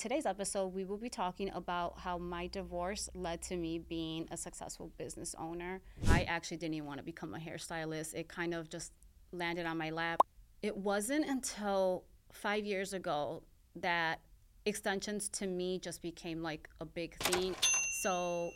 today's 0.00 0.24
episode, 0.24 0.68
we 0.68 0.86
will 0.86 0.96
be 0.96 1.10
talking 1.10 1.50
about 1.50 1.98
how 1.98 2.16
my 2.16 2.46
divorce 2.46 3.10
led 3.12 3.42
to 3.42 3.54
me 3.54 3.78
being 3.78 4.26
a 4.30 4.36
successful 4.36 4.90
business 4.96 5.34
owner. 5.38 5.82
I 6.08 6.22
actually 6.22 6.56
didn't 6.56 6.74
even 6.76 6.86
want 6.86 6.98
to 7.00 7.04
become 7.04 7.34
a 7.34 7.38
hairstylist, 7.38 8.14
it 8.14 8.26
kind 8.26 8.54
of 8.54 8.70
just 8.70 8.92
landed 9.30 9.66
on 9.66 9.76
my 9.76 9.90
lap. 9.90 10.20
It 10.62 10.74
wasn't 10.74 11.26
until 11.28 12.04
five 12.32 12.64
years 12.64 12.94
ago 12.94 13.42
that 13.76 14.20
extensions 14.64 15.28
to 15.28 15.46
me 15.46 15.78
just 15.78 16.00
became 16.00 16.42
like 16.42 16.70
a 16.80 16.86
big 16.86 17.16
thing. 17.18 17.54
So, 18.00 18.48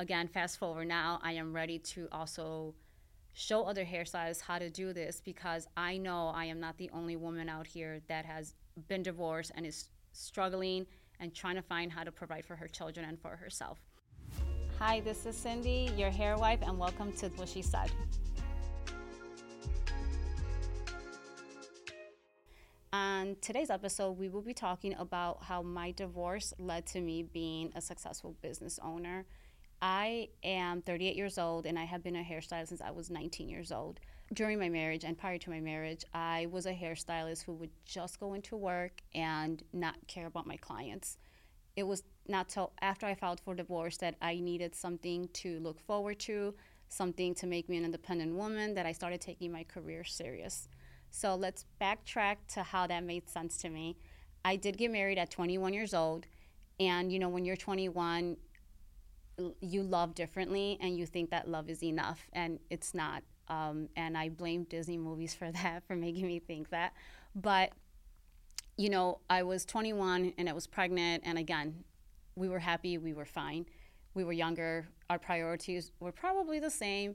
again, 0.00 0.26
fast 0.26 0.58
forward 0.58 0.88
now, 0.88 1.20
I 1.22 1.34
am 1.34 1.52
ready 1.52 1.78
to 1.78 2.08
also 2.10 2.74
show 3.32 3.62
other 3.62 3.84
hairstylists 3.84 4.40
how 4.40 4.58
to 4.58 4.68
do 4.68 4.92
this 4.92 5.20
because 5.24 5.68
I 5.76 5.98
know 5.98 6.32
I 6.34 6.46
am 6.46 6.58
not 6.58 6.78
the 6.78 6.90
only 6.92 7.14
woman 7.14 7.48
out 7.48 7.68
here 7.68 8.00
that 8.08 8.24
has 8.24 8.54
been 8.88 9.04
divorced 9.04 9.52
and 9.54 9.64
is 9.64 9.88
struggling 10.12 10.86
and 11.20 11.34
trying 11.34 11.56
to 11.56 11.62
find 11.62 11.92
how 11.92 12.04
to 12.04 12.12
provide 12.12 12.44
for 12.44 12.56
her 12.56 12.68
children 12.68 13.06
and 13.06 13.20
for 13.20 13.36
herself. 13.36 13.78
Hi, 14.78 15.00
this 15.00 15.26
is 15.26 15.36
Cindy, 15.36 15.90
your 15.96 16.10
hair 16.10 16.36
wife, 16.36 16.60
and 16.62 16.78
welcome 16.78 17.12
to 17.14 17.28
What 17.30 17.48
She 17.48 17.62
Said. 17.62 17.90
On 22.92 23.36
today's 23.40 23.70
episode, 23.70 24.18
we 24.18 24.28
will 24.28 24.42
be 24.42 24.54
talking 24.54 24.94
about 24.98 25.44
how 25.44 25.62
my 25.62 25.92
divorce 25.92 26.52
led 26.58 26.86
to 26.86 27.00
me 27.00 27.22
being 27.22 27.70
a 27.76 27.80
successful 27.80 28.34
business 28.42 28.80
owner. 28.82 29.26
I 29.82 30.28
am 30.42 30.82
38 30.82 31.14
years 31.14 31.38
old 31.38 31.66
and 31.66 31.78
I 31.78 31.84
have 31.84 32.02
been 32.02 32.16
a 32.16 32.22
hairstylist 32.24 32.68
since 32.68 32.80
I 32.80 32.90
was 32.90 33.10
19 33.10 33.48
years 33.48 33.70
old 33.70 34.00
during 34.32 34.58
my 34.58 34.68
marriage 34.68 35.04
and 35.04 35.18
prior 35.18 35.38
to 35.38 35.50
my 35.50 35.60
marriage, 35.60 36.04
I 36.14 36.46
was 36.50 36.66
a 36.66 36.72
hairstylist 36.72 37.44
who 37.44 37.52
would 37.54 37.70
just 37.84 38.20
go 38.20 38.34
into 38.34 38.56
work 38.56 39.00
and 39.14 39.62
not 39.72 39.96
care 40.06 40.26
about 40.26 40.46
my 40.46 40.56
clients. 40.56 41.18
It 41.76 41.82
was 41.84 42.04
not 42.28 42.48
till 42.48 42.72
after 42.80 43.06
I 43.06 43.14
filed 43.14 43.40
for 43.40 43.54
divorce 43.54 43.96
that 43.98 44.14
I 44.22 44.38
needed 44.38 44.74
something 44.74 45.28
to 45.34 45.58
look 45.60 45.80
forward 45.80 46.20
to, 46.20 46.54
something 46.88 47.34
to 47.36 47.46
make 47.46 47.68
me 47.68 47.76
an 47.76 47.84
independent 47.84 48.34
woman, 48.34 48.74
that 48.74 48.86
I 48.86 48.92
started 48.92 49.20
taking 49.20 49.50
my 49.50 49.64
career 49.64 50.04
serious. 50.04 50.68
So 51.10 51.34
let's 51.34 51.64
backtrack 51.80 52.36
to 52.54 52.62
how 52.62 52.86
that 52.86 53.02
made 53.02 53.28
sense 53.28 53.56
to 53.58 53.68
me. 53.68 53.96
I 54.44 54.56
did 54.56 54.78
get 54.78 54.92
married 54.92 55.18
at 55.18 55.30
21 55.30 55.74
years 55.74 55.92
old, 55.92 56.26
and 56.78 57.12
you 57.12 57.18
know, 57.18 57.28
when 57.28 57.44
you're 57.44 57.56
21, 57.56 58.36
you 59.60 59.82
love 59.82 60.14
differently 60.14 60.78
and 60.80 60.98
you 60.98 61.06
think 61.06 61.30
that 61.30 61.48
love 61.48 61.68
is 61.68 61.82
enough, 61.82 62.28
and 62.32 62.60
it's 62.70 62.94
not. 62.94 63.22
Um, 63.50 63.88
and 63.96 64.16
I 64.16 64.30
blame 64.30 64.64
Disney 64.64 64.96
movies 64.96 65.34
for 65.34 65.50
that, 65.52 65.82
for 65.86 65.96
making 65.96 66.26
me 66.26 66.38
think 66.38 66.70
that. 66.70 66.94
But, 67.34 67.72
you 68.78 68.88
know, 68.88 69.18
I 69.28 69.42
was 69.42 69.66
21 69.66 70.32
and 70.38 70.48
I 70.48 70.52
was 70.54 70.66
pregnant. 70.66 71.24
And 71.26 71.36
again, 71.36 71.84
we 72.36 72.48
were 72.48 72.60
happy, 72.60 72.96
we 72.96 73.12
were 73.12 73.26
fine. 73.26 73.66
We 74.14 74.24
were 74.24 74.32
younger, 74.32 74.88
our 75.10 75.18
priorities 75.18 75.92
were 76.00 76.12
probably 76.12 76.58
the 76.58 76.70
same 76.70 77.14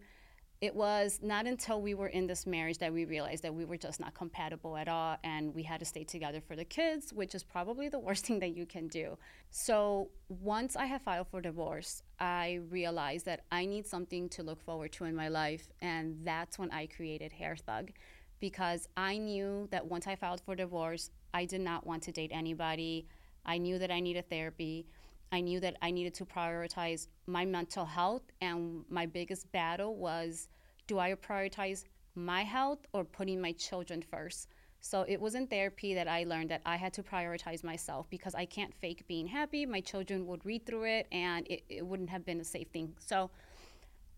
it 0.61 0.73
was 0.73 1.19
not 1.21 1.45
until 1.45 1.81
we 1.81 1.93
were 1.93 2.07
in 2.07 2.27
this 2.27 2.45
marriage 2.45 2.77
that 2.77 2.93
we 2.93 3.05
realized 3.05 3.43
that 3.43 3.53
we 3.53 3.65
were 3.65 3.77
just 3.77 3.99
not 3.99 4.13
compatible 4.13 4.77
at 4.77 4.87
all 4.87 5.17
and 5.23 5.53
we 5.53 5.63
had 5.63 5.79
to 5.79 5.85
stay 5.85 6.03
together 6.03 6.39
for 6.39 6.55
the 6.55 6.63
kids, 6.63 7.11
which 7.11 7.35
is 7.35 7.43
probably 7.43 7.89
the 7.89 7.99
worst 7.99 8.25
thing 8.27 8.39
that 8.39 8.55
you 8.55 8.65
can 8.65 8.87
do. 8.87 9.17
So, 9.51 10.09
once 10.29 10.75
I 10.75 10.85
had 10.85 11.01
filed 11.01 11.27
for 11.27 11.41
divorce, 11.41 12.03
I 12.19 12.61
realized 12.69 13.25
that 13.25 13.41
I 13.51 13.65
need 13.65 13.85
something 13.85 14.29
to 14.29 14.43
look 14.43 14.61
forward 14.61 14.91
to 14.93 15.05
in 15.05 15.15
my 15.15 15.27
life. 15.27 15.71
And 15.81 16.19
that's 16.23 16.57
when 16.57 16.71
I 16.71 16.87
created 16.87 17.33
Hair 17.33 17.57
Thug 17.57 17.91
because 18.39 18.87
I 18.95 19.17
knew 19.17 19.67
that 19.71 19.85
once 19.85 20.07
I 20.07 20.15
filed 20.15 20.41
for 20.41 20.55
divorce, 20.55 21.09
I 21.33 21.45
did 21.45 21.61
not 21.61 21.85
want 21.85 22.03
to 22.03 22.11
date 22.11 22.31
anybody. 22.33 23.07
I 23.45 23.57
knew 23.57 23.77
that 23.79 23.91
I 23.91 23.99
needed 23.99 24.29
therapy. 24.29 24.87
I 25.31 25.41
knew 25.41 25.59
that 25.59 25.75
I 25.81 25.91
needed 25.91 26.13
to 26.15 26.25
prioritize 26.25 27.07
my 27.27 27.45
mental 27.45 27.85
health, 27.85 28.23
and 28.41 28.85
my 28.89 29.05
biggest 29.05 29.51
battle 29.51 29.95
was 29.95 30.47
do 30.87 30.99
I 30.99 31.13
prioritize 31.15 31.83
my 32.15 32.43
health 32.43 32.79
or 32.93 33.03
putting 33.03 33.41
my 33.41 33.51
children 33.53 34.01
first? 34.01 34.49
So 34.79 35.01
it 35.07 35.19
was 35.19 35.33
in 35.33 35.47
therapy 35.47 35.95
that 35.95 36.07
I 36.07 36.25
learned 36.25 36.51
that 36.51 36.61
I 36.63 36.75
had 36.75 36.93
to 36.93 37.03
prioritize 37.03 37.63
myself 37.63 38.07
because 38.11 38.35
I 38.35 38.45
can't 38.45 38.71
fake 38.71 39.07
being 39.07 39.25
happy. 39.25 39.65
My 39.65 39.81
children 39.81 40.27
would 40.27 40.45
read 40.45 40.65
through 40.67 40.83
it 40.83 41.07
and 41.11 41.47
it, 41.47 41.63
it 41.69 41.85
wouldn't 41.85 42.11
have 42.11 42.23
been 42.23 42.39
a 42.39 42.43
safe 42.43 42.67
thing. 42.67 42.93
So 42.99 43.31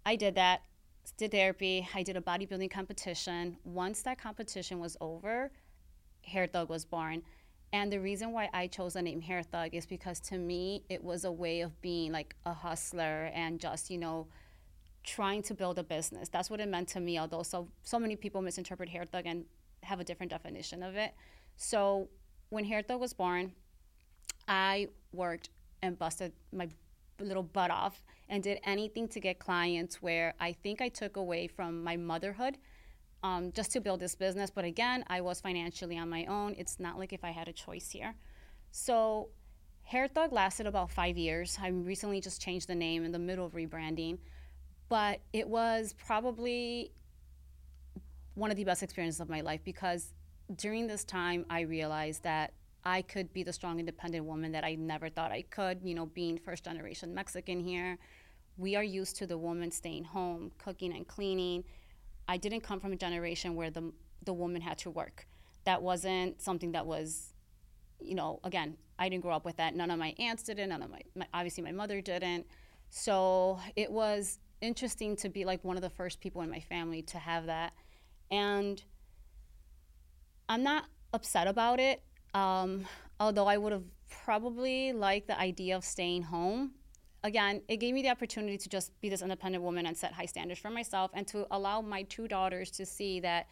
I 0.06 0.17
did 0.17 0.35
that, 0.35 0.63
did 1.16 1.31
therapy. 1.31 1.88
I 1.96 2.03
did 2.03 2.17
a 2.17 2.22
bodybuilding 2.22 2.69
competition. 2.69 3.56
Once 3.63 4.01
that 4.01 4.17
competition 4.17 4.79
was 4.79 4.97
over, 5.00 5.51
Hair 6.23 6.47
Thug 6.47 6.67
was 6.69 6.84
born. 6.84 7.23
And 7.73 7.91
the 7.91 8.00
reason 8.00 8.31
why 8.31 8.50
I 8.53 8.67
chose 8.67 8.94
the 8.94 9.01
name 9.01 9.22
Hair 9.22 9.44
Thug 9.44 9.75
is 9.75 9.85
because 9.85 10.19
to 10.22 10.38
me, 10.38 10.83
it 10.89 11.03
was 11.03 11.25
a 11.25 11.31
way 11.31 11.61
of 11.61 11.79
being 11.81 12.11
like 12.11 12.35
a 12.45 12.53
hustler 12.53 13.29
and 13.33 13.59
just, 13.59 13.89
you 13.89 13.97
know, 13.97 14.28
trying 15.03 15.41
to 15.44 15.53
build 15.53 15.78
a 15.78 15.83
business. 15.83 16.29
That's 16.29 16.50
what 16.50 16.59
it 16.59 16.67
meant 16.67 16.88
to 16.89 17.00
me, 17.00 17.19
although 17.19 17.44
so, 17.44 17.67
so 17.83 18.00
many 18.00 18.16
people 18.16 18.41
misinterpret 18.41 18.89
Hair 18.89 19.05
Thug 19.05 19.25
and 19.25 19.45
have 19.83 20.00
a 20.00 20.03
different 20.03 20.31
definition 20.31 20.81
of 20.81 20.95
it. 20.95 21.13
So 21.57 22.09
when 22.50 22.66
Hair 22.66 22.83
Thug 22.83 23.00
was 23.00 23.13
born, 23.13 23.51
I 24.47 24.88
worked 25.11 25.49
and 25.81 25.99
busted 25.99 26.31
my 26.53 26.69
little 27.19 27.44
butt 27.44 27.72
off 27.72 28.03
and 28.29 28.44
did 28.44 28.59
anything 28.63 29.07
to 29.09 29.19
get 29.19 29.39
clients 29.39 30.01
where 30.01 30.34
I 30.39 30.53
think 30.53 30.81
I 30.81 30.89
took 30.89 31.17
away 31.17 31.47
from 31.47 31.84
my 31.84 31.97
motherhood 31.97 32.57
um, 33.23 33.51
just 33.51 33.72
to 33.73 33.79
build 33.79 34.00
this 34.00 34.16
business. 34.16 34.50
But 34.50 34.66
again, 34.66 35.03
I 35.07 35.22
was 35.22 35.41
financially 35.41 35.97
on 35.97 36.09
my 36.09 36.25
own. 36.25 36.55
It's 36.57 36.79
not 36.79 36.97
like 36.97 37.13
if 37.13 37.23
I 37.23 37.31
had 37.31 37.47
a 37.47 37.53
choice 37.53 37.89
here. 37.89 38.16
So 38.72 39.29
Hair 39.83 40.09
Thug 40.09 40.31
lasted 40.31 40.67
about 40.67 40.91
five 40.91 41.17
years. 41.17 41.57
I 41.61 41.69
recently 41.69 42.22
just 42.22 42.41
changed 42.41 42.67
the 42.67 42.75
name 42.75 43.05
in 43.05 43.11
the 43.11 43.19
middle 43.19 43.45
of 43.45 43.53
rebranding. 43.53 44.17
But 44.89 45.22
it 45.33 45.47
was 45.47 45.94
probably 45.94 46.91
one 48.35 48.51
of 48.51 48.57
the 48.57 48.63
best 48.63 48.83
experiences 48.83 49.19
of 49.19 49.29
my 49.29 49.41
life 49.41 49.61
because 49.63 50.13
during 50.55 50.88
this 50.88 51.03
time 51.03 51.45
I 51.49 51.61
realized 51.61 52.23
that 52.23 52.53
I 52.85 53.01
could 53.01 53.34
be 53.34 53.44
the 53.44 53.51
strong 53.51 53.79
independent 53.79 54.25
woman 54.25 54.51
that 54.53 54.63
I 54.63 54.75
never 54.75 55.09
thought 55.09 55.31
I 55.31 55.41
could, 55.41 55.79
you 55.84 55.94
know, 55.94 56.05
being 56.05 56.38
first 56.38 56.63
generation 56.63 57.13
Mexican 57.13 57.59
here. 57.59 57.97
We 58.57 58.75
are 58.75 58.84
used 58.84 59.17
to 59.17 59.28
the 59.28 59.38
woman 59.38 59.72
staying 59.72 60.05
home, 60.05 60.51
cooking 60.57 60.95
and 60.95 61.05
cleaning. 61.07 61.63
I 62.28 62.38
didn't 62.38 62.62
come 62.62 62.80
from 62.80 62.94
a 62.94 62.96
generation 62.96 63.56
where 63.56 63.70
the 63.70 63.92
the 64.24 64.34
woman 64.34 64.62
had 64.62 64.78
to 64.80 64.90
work. 64.90 65.28
That 65.64 65.82
wasn't 65.82 66.42
something 66.42 66.74
that 66.74 66.86
was, 66.86 67.34
you 68.00 68.16
know, 68.16 68.40
again, 68.44 68.78
I 69.00 69.10
didn't 69.10 69.24
grow 69.24 69.36
up 69.36 69.46
with 69.46 69.58
that. 69.58 69.76
None 69.76 69.92
of 69.92 70.00
my 70.00 70.14
aunts 70.20 70.44
did 70.44 70.60
it. 70.60 70.68
None 70.68 70.82
of 70.82 70.90
my, 70.90 71.02
my 71.16 71.28
obviously 71.34 71.64
my 71.64 71.72
mother 71.72 72.02
didn't. 72.02 72.46
So 72.90 73.60
it 73.76 73.92
was 73.92 74.40
interesting 74.62 75.16
to 75.18 75.30
be 75.30 75.46
like 75.46 75.64
one 75.64 75.76
of 75.76 75.84
the 75.84 75.90
first 75.90 76.20
people 76.20 76.42
in 76.42 76.50
my 76.50 76.60
family 76.60 77.02
to 77.04 77.18
have 77.20 77.46
that, 77.46 77.74
and 78.32 78.82
I'm 80.50 80.64
not 80.64 80.86
upset 81.14 81.48
about 81.48 81.80
it. 81.80 82.02
Um, 82.34 82.86
although 83.20 83.48
I 83.48 83.58
would 83.58 83.72
have 83.72 83.84
probably 84.09 84.94
liked 84.94 85.28
the 85.28 85.40
idea 85.40 85.76
of 85.76 85.84
staying 85.84 86.24
home 86.24 86.72
again, 87.23 87.61
it 87.67 87.78
gave 87.78 87.94
me 87.94 88.01
the 88.01 88.09
opportunity 88.09 88.57
to 88.57 88.69
just 88.69 89.00
be 89.01 89.09
this 89.09 89.22
independent 89.22 89.63
woman 89.63 89.85
and 89.85 89.97
set 89.97 90.13
high 90.13 90.25
standards 90.25 90.59
for 90.59 90.69
myself 90.69 91.11
and 91.13 91.28
to 91.28 91.47
allow 91.51 91.81
my 91.81 92.03
two 92.03 92.28
daughters 92.28 92.72
to 92.72 92.85
see 92.85 93.19
that 93.22 93.47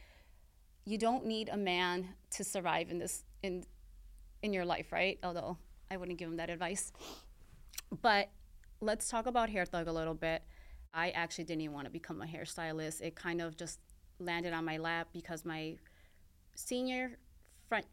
you 0.85 0.97
don't 0.97 1.25
need 1.25 1.49
a 1.49 1.57
man 1.57 2.09
to 2.31 2.43
survive 2.43 2.89
in 2.91 2.99
this 2.99 3.23
in 3.41 3.65
in 4.43 4.53
your 4.53 4.65
life, 4.65 4.91
right? 4.91 5.17
Although 5.23 5.57
I 5.89 5.97
wouldn't 5.97 6.19
give 6.19 6.29
them 6.29 6.37
that 6.37 6.49
advice. 6.49 6.91
But 8.01 8.29
let's 8.81 9.09
talk 9.09 9.25
about 9.25 9.49
hair 9.49 9.65
thug 9.65 9.87
a 9.87 9.91
little 9.91 10.13
bit. 10.13 10.43
I 10.93 11.09
actually 11.09 11.45
didn't 11.45 11.61
even 11.61 11.73
want 11.73 11.85
to 11.85 11.91
become 11.91 12.21
a 12.21 12.25
hairstylist. 12.25 13.01
It 13.01 13.15
kind 13.15 13.41
of 13.41 13.57
just 13.57 13.79
landed 14.19 14.53
on 14.53 14.63
my 14.63 14.77
lap 14.77 15.09
because 15.11 15.43
my 15.43 15.75
senior 16.53 17.17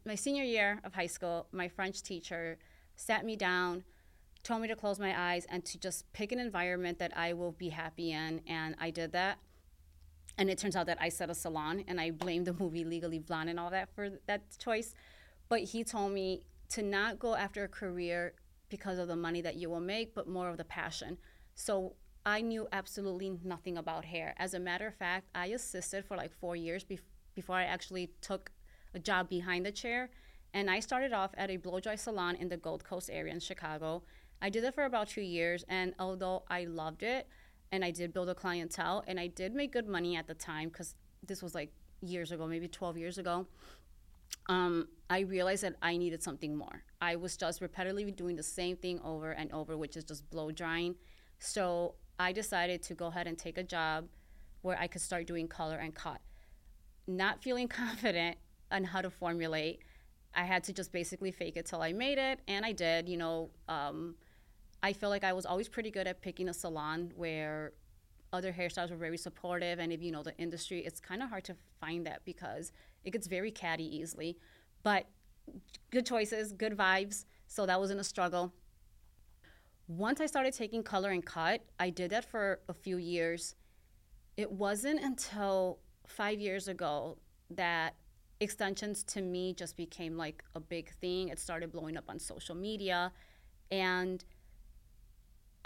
my 0.05 0.15
senior 0.15 0.43
year 0.43 0.79
of 0.83 0.93
high 0.93 1.07
school, 1.07 1.47
my 1.51 1.67
French 1.67 2.03
teacher 2.03 2.57
sat 2.95 3.25
me 3.25 3.35
down 3.35 3.83
told 4.43 4.61
me 4.61 4.67
to 4.67 4.75
close 4.75 4.99
my 4.99 5.31
eyes 5.31 5.45
and 5.49 5.63
to 5.65 5.79
just 5.79 6.11
pick 6.13 6.31
an 6.31 6.39
environment 6.39 6.99
that 6.99 7.15
I 7.17 7.33
will 7.33 7.53
be 7.53 7.69
happy 7.69 8.11
in. 8.11 8.41
And 8.47 8.75
I 8.79 8.89
did 8.89 9.11
that. 9.13 9.39
And 10.37 10.49
it 10.49 10.57
turns 10.57 10.75
out 10.75 10.87
that 10.87 10.97
I 10.99 11.09
set 11.09 11.29
a 11.29 11.35
salon 11.35 11.83
and 11.87 11.99
I 12.01 12.11
blamed 12.11 12.47
the 12.47 12.53
movie 12.53 12.83
Legally 12.83 13.19
Blonde 13.19 13.49
and 13.49 13.59
all 13.59 13.69
that 13.69 13.89
for 13.95 14.09
that 14.27 14.57
choice. 14.57 14.93
But 15.47 15.61
he 15.61 15.83
told 15.83 16.11
me 16.11 16.43
to 16.69 16.81
not 16.81 17.19
go 17.19 17.35
after 17.35 17.63
a 17.63 17.67
career 17.67 18.33
because 18.69 18.97
of 18.97 19.07
the 19.07 19.15
money 19.15 19.41
that 19.41 19.55
you 19.55 19.69
will 19.69 19.79
make, 19.79 20.15
but 20.15 20.27
more 20.27 20.49
of 20.49 20.57
the 20.57 20.63
passion. 20.63 21.17
So 21.53 21.93
I 22.25 22.41
knew 22.41 22.67
absolutely 22.71 23.37
nothing 23.43 23.77
about 23.77 24.05
hair. 24.05 24.33
As 24.37 24.53
a 24.53 24.59
matter 24.59 24.87
of 24.87 24.95
fact, 24.95 25.27
I 25.35 25.47
assisted 25.47 26.05
for 26.05 26.17
like 26.17 26.31
four 26.31 26.55
years 26.55 26.83
bef- 26.83 27.01
before 27.35 27.57
I 27.57 27.65
actually 27.65 28.11
took 28.21 28.51
a 28.93 28.99
job 28.99 29.29
behind 29.29 29.65
the 29.65 29.71
chair. 29.71 30.09
And 30.53 30.69
I 30.69 30.79
started 30.79 31.13
off 31.13 31.31
at 31.37 31.51
a 31.51 31.57
blow 31.57 31.79
dry 31.79 31.95
salon 31.95 32.35
in 32.35 32.49
the 32.49 32.57
Gold 32.57 32.83
Coast 32.83 33.09
area 33.11 33.33
in 33.33 33.39
Chicago. 33.39 34.03
I 34.43 34.49
did 34.49 34.65
it 34.65 34.75
for 34.75 34.83
about 34.83 35.07
two 35.07 35.21
years, 35.21 35.63
and 35.69 35.95
although 35.97 36.43
I 36.49 36.65
loved 36.65 37.01
it, 37.01 37.29
and 37.71 37.83
I 37.83 37.91
did 37.91 38.13
build 38.13 38.27
a 38.27 38.35
clientele, 38.35 39.01
and 39.07 39.17
I 39.17 39.27
did 39.27 39.55
make 39.55 39.71
good 39.71 39.87
money 39.87 40.17
at 40.17 40.27
the 40.27 40.33
time 40.33 40.67
because 40.67 40.95
this 41.25 41.41
was 41.41 41.55
like 41.55 41.71
years 42.01 42.33
ago, 42.33 42.45
maybe 42.45 42.67
12 42.67 42.97
years 42.97 43.17
ago. 43.17 43.47
Um, 44.49 44.89
I 45.09 45.21
realized 45.21 45.63
that 45.63 45.75
I 45.81 45.95
needed 45.95 46.21
something 46.21 46.57
more. 46.57 46.83
I 46.99 47.15
was 47.15 47.37
just 47.37 47.61
repetitively 47.61 48.13
doing 48.13 48.35
the 48.35 48.43
same 48.43 48.75
thing 48.75 48.99
over 48.99 49.31
and 49.31 49.49
over, 49.53 49.77
which 49.77 49.95
is 49.95 50.03
just 50.03 50.29
blow 50.29 50.51
drying. 50.51 50.95
So 51.39 51.95
I 52.19 52.33
decided 52.33 52.83
to 52.83 52.95
go 52.95 53.05
ahead 53.07 53.27
and 53.27 53.37
take 53.37 53.57
a 53.57 53.63
job 53.63 54.09
where 54.61 54.77
I 54.77 54.87
could 54.87 55.01
start 55.01 55.25
doing 55.25 55.47
color 55.47 55.77
and 55.77 55.95
cut. 55.95 56.19
Not 57.07 57.41
feeling 57.41 57.67
confident 57.69 58.35
on 58.69 58.83
how 58.83 58.99
to 58.99 59.09
formulate, 59.09 59.79
I 60.35 60.43
had 60.43 60.63
to 60.65 60.73
just 60.73 60.91
basically 60.91 61.31
fake 61.31 61.57
it 61.57 61.65
till 61.65 61.81
I 61.81 61.93
made 61.93 62.17
it, 62.17 62.39
and 62.47 62.65
I 62.65 62.71
did. 62.71 63.07
You 63.07 63.17
know, 63.17 63.49
um, 63.69 64.15
I 64.83 64.91
feel 64.91 65.09
like 65.09 65.23
I 65.23 65.31
was 65.31 65.45
always 65.45 65.69
pretty 65.69 65.89
good 65.89 66.07
at 66.07 66.21
picking 66.21 66.49
a 66.49 66.53
salon 66.53 67.13
where 67.15 67.71
other 68.33 68.51
hairstyles 68.51 68.89
were 68.89 68.97
very 68.97 69.17
supportive, 69.17 69.79
and 69.79 69.93
if 69.93 70.01
you 70.01 70.11
know 70.11 70.23
the 70.23 70.37
industry, 70.37 70.79
it's 70.79 70.99
kind 70.99 71.23
of 71.23 71.29
hard 71.29 71.45
to 71.45 71.55
find 71.79 72.05
that 72.05 72.25
because 72.25 72.73
it 73.05 73.11
gets 73.11 73.27
very 73.27 73.49
catty 73.49 73.85
easily. 73.95 74.37
But 74.83 75.07
good 75.89 76.05
choices, 76.05 76.51
good 76.51 76.75
vibes. 76.77 77.25
So 77.47 77.65
that 77.65 77.79
wasn't 77.79 78.01
a 78.01 78.03
struggle. 78.03 78.53
Once 79.87 80.19
I 80.19 80.25
started 80.25 80.53
taking 80.53 80.83
color 80.83 81.11
and 81.11 81.25
cut, 81.25 81.61
I 81.79 81.89
did 81.89 82.11
that 82.11 82.25
for 82.25 82.59
a 82.67 82.73
few 82.73 82.97
years. 82.97 83.55
It 84.35 84.51
wasn't 84.51 85.01
until 85.01 85.79
five 86.07 86.39
years 86.41 86.67
ago 86.67 87.17
that 87.51 87.95
extensions 88.39 89.03
to 89.03 89.21
me 89.21 89.53
just 89.53 89.77
became 89.77 90.17
like 90.17 90.43
a 90.55 90.59
big 90.59 90.89
thing. 90.95 91.29
It 91.29 91.39
started 91.39 91.71
blowing 91.71 91.95
up 91.95 92.05
on 92.09 92.19
social 92.19 92.55
media 92.55 93.13
and 93.71 94.23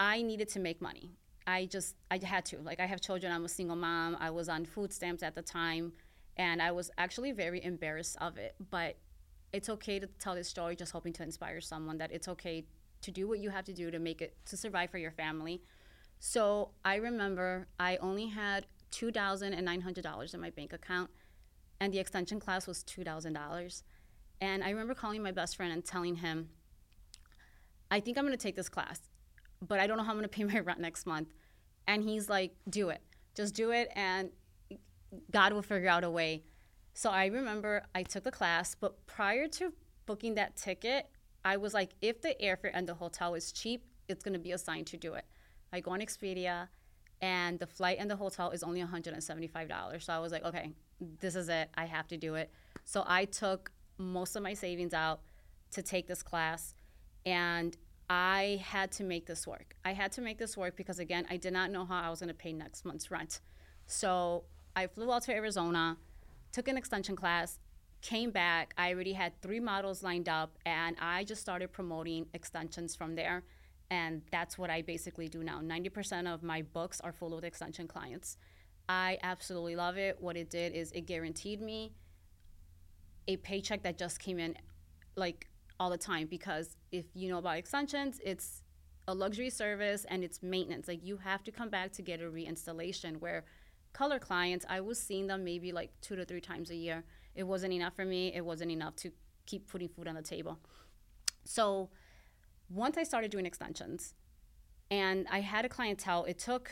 I 0.00 0.22
needed 0.22 0.48
to 0.50 0.60
make 0.60 0.80
money. 0.80 1.12
I 1.46 1.66
just 1.66 1.96
I 2.10 2.20
had 2.22 2.44
to. 2.46 2.58
Like 2.58 2.80
I 2.80 2.86
have 2.86 3.00
children, 3.00 3.32
I'm 3.32 3.44
a 3.44 3.48
single 3.48 3.76
mom. 3.76 4.16
I 4.20 4.30
was 4.30 4.48
on 4.48 4.64
food 4.64 4.92
stamps 4.92 5.22
at 5.22 5.34
the 5.34 5.42
time 5.42 5.92
and 6.36 6.62
I 6.62 6.70
was 6.70 6.90
actually 6.98 7.32
very 7.32 7.62
embarrassed 7.64 8.16
of 8.20 8.36
it, 8.36 8.54
but 8.70 8.96
it's 9.52 9.68
okay 9.68 9.98
to 9.98 10.06
tell 10.18 10.34
this 10.34 10.48
story 10.48 10.76
just 10.76 10.92
hoping 10.92 11.12
to 11.14 11.22
inspire 11.22 11.60
someone 11.60 11.98
that 11.98 12.12
it's 12.12 12.28
okay 12.28 12.64
to 13.00 13.10
do 13.10 13.26
what 13.26 13.38
you 13.38 13.50
have 13.50 13.64
to 13.64 13.72
do 13.72 13.90
to 13.90 13.98
make 13.98 14.20
it 14.20 14.36
to 14.46 14.56
survive 14.56 14.90
for 14.90 14.98
your 14.98 15.10
family. 15.10 15.62
So 16.20 16.70
I 16.84 16.96
remember 16.96 17.68
I 17.78 17.96
only 17.96 18.26
had 18.26 18.66
$2,900 18.92 20.34
in 20.34 20.40
my 20.40 20.50
bank 20.50 20.72
account 20.72 21.10
and 21.80 21.92
the 21.92 21.98
extension 21.98 22.40
class 22.40 22.66
was 22.66 22.84
$2,000. 22.84 23.82
And 24.40 24.62
I 24.62 24.70
remember 24.70 24.94
calling 24.94 25.22
my 25.22 25.32
best 25.32 25.56
friend 25.56 25.72
and 25.72 25.84
telling 25.84 26.16
him, 26.16 26.50
I 27.90 28.00
think 28.00 28.18
I'm 28.18 28.24
going 28.24 28.36
to 28.36 28.42
take 28.42 28.56
this 28.56 28.68
class, 28.68 29.00
but 29.66 29.80
I 29.80 29.86
don't 29.86 29.96
know 29.96 30.02
how 30.02 30.10
I'm 30.10 30.16
going 30.16 30.28
to 30.28 30.28
pay 30.28 30.44
my 30.44 30.60
rent 30.60 30.80
next 30.80 31.06
month. 31.06 31.28
And 31.86 32.02
he's 32.02 32.28
like, 32.28 32.54
do 32.68 32.90
it. 32.90 33.00
Just 33.34 33.54
do 33.54 33.70
it, 33.70 33.90
and 33.94 34.30
God 35.30 35.52
will 35.52 35.62
figure 35.62 35.88
out 35.88 36.04
a 36.04 36.10
way. 36.10 36.42
So 36.94 37.10
I 37.10 37.26
remember 37.26 37.84
I 37.94 38.02
took 38.02 38.24
the 38.24 38.32
class, 38.32 38.74
but 38.74 39.06
prior 39.06 39.46
to 39.48 39.72
booking 40.06 40.34
that 40.34 40.56
ticket, 40.56 41.08
I 41.44 41.56
was 41.56 41.72
like, 41.72 41.90
if 42.02 42.20
the 42.20 42.34
airfare 42.42 42.72
and 42.74 42.88
the 42.88 42.94
hotel 42.94 43.34
is 43.34 43.52
cheap, 43.52 43.84
it's 44.08 44.24
going 44.24 44.34
to 44.34 44.40
be 44.40 44.52
a 44.52 44.58
sign 44.58 44.84
to 44.86 44.96
do 44.96 45.14
it. 45.14 45.24
I 45.72 45.80
go 45.80 45.92
on 45.92 46.00
Expedia, 46.00 46.68
and 47.20 47.58
the 47.58 47.66
flight 47.66 47.98
and 48.00 48.10
the 48.10 48.16
hotel 48.16 48.50
is 48.50 48.62
only 48.62 48.82
$175. 48.82 50.02
So 50.02 50.12
I 50.12 50.18
was 50.18 50.32
like, 50.32 50.44
okay, 50.44 50.72
this 51.20 51.36
is 51.36 51.48
it. 51.48 51.68
I 51.76 51.84
have 51.84 52.06
to 52.08 52.16
do 52.16 52.34
it. 52.34 52.50
So 52.84 53.04
I 53.06 53.24
took 53.24 53.70
most 53.98 54.36
of 54.36 54.42
my 54.42 54.54
savings 54.54 54.94
out 54.94 55.20
to 55.72 55.82
take 55.82 56.06
this 56.06 56.22
class 56.22 56.74
and 57.26 57.76
I 58.10 58.62
had 58.64 58.90
to 58.92 59.04
make 59.04 59.26
this 59.26 59.46
work. 59.46 59.74
I 59.84 59.92
had 59.92 60.12
to 60.12 60.20
make 60.20 60.38
this 60.38 60.56
work 60.56 60.76
because 60.76 60.98
again, 60.98 61.26
I 61.30 61.36
did 61.36 61.52
not 61.52 61.70
know 61.70 61.84
how 61.84 62.00
I 62.00 62.10
was 62.10 62.20
going 62.20 62.28
to 62.28 62.34
pay 62.34 62.52
next 62.52 62.84
month's 62.84 63.10
rent. 63.10 63.40
So 63.86 64.44
I 64.74 64.86
flew 64.86 65.12
out 65.12 65.22
to 65.24 65.34
Arizona, 65.34 65.96
took 66.52 66.68
an 66.68 66.76
extension 66.78 67.16
class, 67.16 67.58
came 68.00 68.30
back. 68.30 68.72
I 68.78 68.92
already 68.94 69.12
had 69.12 69.40
three 69.42 69.60
models 69.60 70.02
lined 70.02 70.28
up 70.28 70.56
and 70.64 70.96
I 71.00 71.24
just 71.24 71.40
started 71.40 71.72
promoting 71.72 72.26
extensions 72.32 72.94
from 72.94 73.14
there. 73.14 73.42
And 73.90 74.22
that's 74.30 74.56
what 74.56 74.70
I 74.70 74.82
basically 74.82 75.28
do 75.28 75.42
now. 75.42 75.60
90% 75.60 76.32
of 76.32 76.42
my 76.42 76.62
books 76.62 77.00
are 77.00 77.12
full 77.12 77.36
of 77.36 77.44
extension 77.44 77.88
clients. 77.88 78.36
I 78.88 79.18
absolutely 79.22 79.76
love 79.76 79.98
it. 79.98 80.16
What 80.20 80.36
it 80.36 80.48
did 80.48 80.74
is 80.74 80.92
it 80.92 81.02
guaranteed 81.02 81.60
me 81.60 81.92
a 83.26 83.36
paycheck 83.36 83.82
that 83.82 83.98
just 83.98 84.18
came 84.18 84.38
in 84.38 84.56
like 85.16 85.47
all 85.80 85.90
the 85.90 85.98
time 85.98 86.26
because 86.26 86.76
if 86.92 87.06
you 87.14 87.28
know 87.28 87.38
about 87.38 87.56
extensions, 87.56 88.20
it's 88.24 88.62
a 89.06 89.14
luxury 89.14 89.50
service 89.50 90.04
and 90.08 90.22
it's 90.22 90.42
maintenance. 90.42 90.88
Like 90.88 91.04
you 91.04 91.16
have 91.18 91.42
to 91.44 91.52
come 91.52 91.70
back 91.70 91.92
to 91.92 92.02
get 92.02 92.20
a 92.20 92.24
reinstallation 92.24 93.18
where 93.20 93.44
color 93.92 94.18
clients, 94.18 94.66
I 94.68 94.80
was 94.80 94.98
seeing 95.00 95.26
them 95.26 95.44
maybe 95.44 95.72
like 95.72 95.90
two 96.00 96.16
to 96.16 96.24
three 96.24 96.40
times 96.40 96.70
a 96.70 96.76
year. 96.76 97.04
It 97.34 97.44
wasn't 97.44 97.72
enough 97.72 97.94
for 97.94 98.04
me. 98.04 98.32
It 98.34 98.44
wasn't 98.44 98.70
enough 98.70 98.96
to 98.96 99.10
keep 99.46 99.68
putting 99.68 99.88
food 99.88 100.08
on 100.08 100.14
the 100.14 100.22
table. 100.22 100.58
So 101.44 101.88
once 102.68 102.98
I 102.98 103.02
started 103.02 103.30
doing 103.30 103.46
extensions 103.46 104.14
and 104.90 105.26
I 105.30 105.40
had 105.40 105.64
a 105.64 105.68
clientele, 105.68 106.24
it 106.24 106.38
took 106.38 106.70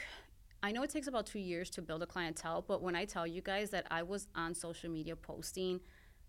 I 0.63 0.73
know 0.73 0.83
it 0.83 0.91
takes 0.91 1.07
about 1.07 1.27
two 1.27 1.39
years 1.39 1.71
to 1.71 1.83
build 1.83 2.03
a 2.03 2.07
clientele, 2.07 2.65
but 2.67 2.83
when 2.83 2.97
I 2.97 3.05
tell 3.05 3.27
you 3.27 3.41
guys 3.41 3.71
that 3.71 3.87
I 3.91 4.03
was 4.03 4.27
on 4.35 4.55
social 4.55 4.91
media 4.91 5.15
posting 5.15 5.81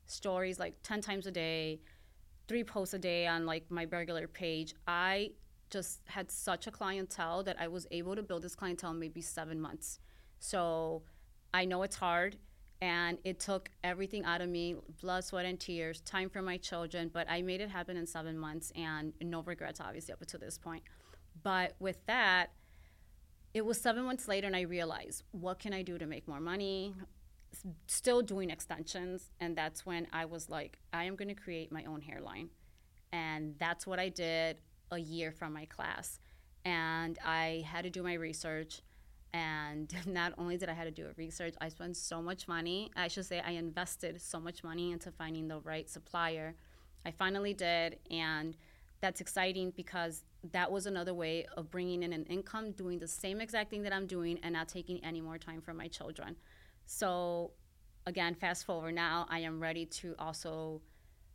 stories 0.06 0.59
like 0.59 0.75
10 0.83 1.01
times 1.01 1.25
a 1.27 1.31
day, 1.31 1.81
three 2.48 2.64
posts 2.64 2.94
a 2.94 3.00
day 3.00 3.28
on 3.28 3.46
like 3.46 3.70
my 3.70 3.86
regular 3.86 4.28
page, 4.28 4.74
I 4.88 5.32
just 5.70 6.02
had 6.06 6.32
such 6.32 6.68
a 6.68 6.72
clientele 6.72 7.44
that 7.44 7.58
I 7.60 7.68
was 7.68 7.88
able 7.92 8.16
to 8.16 8.24
build 8.24 8.44
this 8.44 8.56
clientele 8.56 8.92
in 8.92 9.00
maybe 9.00 9.22
seven 9.22 9.60
months. 9.60 10.00
So 10.40 11.04
I 11.54 11.66
know 11.66 11.84
it's 11.84 11.96
hard 11.96 12.38
and 12.80 13.18
it 13.24 13.40
took 13.40 13.70
everything 13.84 14.24
out 14.24 14.40
of 14.42 14.50
me 14.50 14.76
blood, 15.02 15.24
sweat, 15.26 15.46
and 15.46 15.60
tears, 15.60 16.02
time 16.02 16.30
for 16.30 16.42
my 16.42 16.58
children, 16.58 17.10
but 17.12 17.30
I 17.30 17.42
made 17.42 17.60
it 17.60 17.70
happen 17.70 17.98
in 17.98 18.06
seven 18.06 18.38
months 18.38 18.72
and 18.76 19.14
no 19.22 19.42
regrets, 19.42 19.82
obviously, 19.82 20.14
up 20.14 20.26
to 20.26 20.38
this 20.38 20.58
point. 20.58 20.84
But 21.44 21.76
with 21.80 21.98
that, 22.06 22.52
it 23.54 23.66
was 23.66 23.80
seven 23.82 24.04
months 24.04 24.28
later 24.28 24.46
and 24.46 24.56
i 24.56 24.62
realized 24.62 25.24
what 25.32 25.58
can 25.58 25.74
i 25.74 25.82
do 25.82 25.98
to 25.98 26.06
make 26.06 26.28
more 26.28 26.40
money 26.40 26.94
still 27.88 28.21
doing 28.21 28.50
extensions 28.50 29.30
and 29.39 29.56
that's 29.56 29.86
when 29.86 30.07
i 30.13 30.25
was 30.25 30.50
like 30.50 30.77
i 30.94 31.04
am 31.04 31.15
going 31.15 31.27
to 31.27 31.36
create 31.36 31.71
my 31.71 31.83
own 31.86 32.01
hairline. 32.01 32.50
And 33.12 33.56
that's 33.59 33.88
what 33.88 34.00
i 34.00 34.09
did 34.09 34.57
a 34.92 34.98
year 34.98 35.31
from 35.31 35.54
my 35.54 35.65
class. 35.65 36.19
And 36.65 37.18
i 37.25 37.63
had 37.68 37.83
to 37.83 37.89
do 37.89 38.04
my 38.04 38.13
research 38.13 38.81
and 39.33 39.94
not 40.06 40.33
only 40.38 40.57
did 40.57 40.69
i 40.69 40.74
have 40.74 40.86
to 40.86 40.92
do 40.92 41.06
a 41.07 41.13
research 41.18 41.54
i 41.62 41.69
spent 41.69 41.98
so 41.98 42.21
much 42.21 42.48
money. 42.48 42.92
I 42.95 43.07
should 43.07 43.25
say 43.25 43.42
i 43.45 43.51
invested 43.51 44.21
so 44.21 44.39
much 44.39 44.63
money 44.63 44.92
into 44.92 45.12
finding 45.12 45.48
the 45.48 45.60
right 45.60 45.89
supplier. 45.89 46.56
I 47.06 47.12
finally 47.12 47.53
did 47.53 48.00
and 48.12 48.57
that's 49.01 49.21
exciting 49.21 49.71
because 49.75 50.24
that 50.51 50.71
was 50.71 50.86
another 50.86 51.13
way 51.13 51.46
of 51.55 51.70
bringing 51.70 52.03
in 52.03 52.13
an 52.13 52.24
income, 52.25 52.72
doing 52.72 53.00
the 53.00 53.08
same 53.08 53.41
exact 53.41 53.70
thing 53.70 53.84
that 53.84 53.93
I'm 53.93 54.08
doing, 54.08 54.39
and 54.43 54.53
not 54.53 54.67
taking 54.67 55.03
any 55.03 55.22
more 55.22 55.38
time 55.38 55.62
from 55.62 55.77
my 55.77 55.88
children. 55.88 56.36
So, 56.88 57.51
again, 58.06 58.34
fast 58.34 58.65
forward 58.65 58.96
now, 58.96 59.27
I 59.29 59.39
am 59.39 59.60
ready 59.60 59.86
to 59.86 60.15
also 60.17 60.82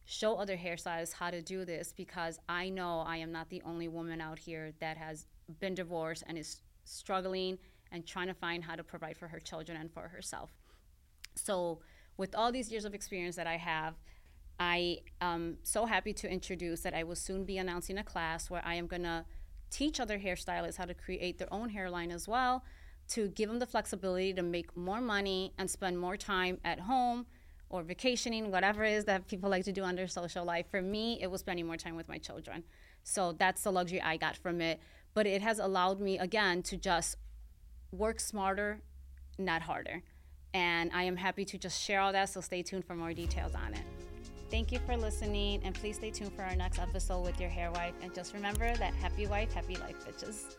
show 0.07 0.37
other 0.37 0.57
hairstylists 0.57 1.13
how 1.13 1.31
to 1.31 1.43
do 1.43 1.67
this 1.67 1.93
because 1.95 2.41
I 2.49 2.71
know 2.71 3.01
I 3.07 3.19
am 3.19 3.31
not 3.31 3.51
the 3.51 3.63
only 3.65 3.87
woman 3.87 4.21
out 4.21 4.39
here 4.39 4.73
that 4.81 4.97
has 4.97 5.27
been 5.61 5.75
divorced 5.75 6.25
and 6.27 6.39
is 6.39 6.63
struggling 6.85 7.59
and 7.93 8.07
trying 8.07 8.29
to 8.29 8.35
find 8.35 8.65
how 8.65 8.77
to 8.77 8.83
provide 8.83 9.19
for 9.19 9.29
her 9.29 9.39
children 9.39 9.79
and 9.79 9.93
for 9.93 10.09
herself. 10.09 10.51
So, 11.35 11.81
with 12.17 12.35
all 12.35 12.51
these 12.51 12.73
years 12.73 12.87
of 12.87 12.95
experience 12.95 13.37
that 13.37 13.47
I 13.47 13.59
have, 13.59 13.95
I 14.59 15.01
am 15.21 15.59
so 15.65 15.85
happy 15.85 16.15
to 16.15 16.31
introduce 16.31 16.81
that 16.81 16.95
I 16.95 17.05
will 17.05 17.15
soon 17.15 17.45
be 17.45 17.59
announcing 17.59 17.99
a 17.99 18.05
class 18.05 18.49
where 18.49 18.63
I 18.65 18.75
am 18.77 18.87
going 18.87 19.03
to 19.03 19.27
teach 19.69 20.01
other 20.01 20.19
hairstylists 20.19 20.77
how 20.77 20.87
to 20.87 20.95
create 20.95 21.39
their 21.39 21.53
own 21.53 21.69
hairline 21.69 22.11
as 22.11 22.27
well 22.27 22.65
to 23.15 23.29
give 23.29 23.49
them 23.49 23.59
the 23.59 23.67
flexibility 23.67 24.33
to 24.35 24.43
make 24.43 24.77
more 24.77 25.01
money 25.01 25.53
and 25.59 25.71
spend 25.71 25.99
more 25.99 26.17
time 26.17 26.59
at 26.65 26.81
home 26.81 27.27
or 27.69 27.83
vacationing, 27.83 28.51
whatever 28.51 28.85
it 28.85 28.93
is 28.93 29.05
that 29.07 29.27
people 29.27 29.49
like 29.51 29.65
to 29.65 29.73
do 29.73 29.83
under 29.83 30.07
social 30.07 30.45
life. 30.45 30.67
For 30.71 30.83
me, 30.83 31.19
it 31.21 31.31
was 31.31 31.41
spending 31.41 31.67
more 31.67 31.77
time 31.77 31.97
with 31.97 32.09
my 32.09 32.19
children. 32.19 32.65
So 33.03 33.33
that's 33.33 33.63
the 33.63 33.73
luxury 33.73 34.01
I 34.01 34.17
got 34.17 34.37
from 34.37 34.61
it. 34.61 34.81
But 35.15 35.27
it 35.27 35.43
has 35.43 35.59
allowed 35.59 36.01
me, 36.01 36.19
again, 36.19 36.63
to 36.65 36.77
just 36.77 37.17
work 37.91 38.21
smarter, 38.21 38.81
not 39.39 39.63
harder. 39.63 40.03
And 40.55 40.91
I 40.95 41.05
am 41.05 41.17
happy 41.17 41.45
to 41.47 41.59
just 41.59 41.81
share 41.83 42.01
all 42.01 42.13
that. 42.13 42.29
So 42.29 42.41
stay 42.41 42.63
tuned 42.63 42.85
for 42.85 42.95
more 42.95 43.13
details 43.13 43.55
on 43.55 43.75
it. 43.75 43.83
Thank 44.51 44.71
you 44.71 44.81
for 44.85 44.99
listening, 44.99 45.63
and 45.65 45.75
please 45.75 45.97
stay 45.97 46.11
tuned 46.11 46.35
for 46.35 46.43
our 46.43 46.55
next 46.55 46.79
episode 46.79 47.25
with 47.25 47.41
your 47.41 47.49
hair 47.49 47.73
wife. 47.73 47.95
And 48.03 48.15
just 48.15 48.35
remember 48.35 48.77
that 48.77 48.95
happy 48.95 49.27
wife, 49.27 49.53
happy 49.53 49.77
life, 49.77 49.97
bitches. 50.07 50.57